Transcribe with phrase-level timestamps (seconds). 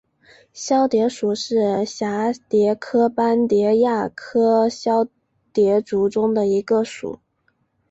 [0.51, 5.07] 绡蝶属是蛱蝶科斑蝶亚科绡
[5.53, 7.19] 蝶族中的一个属。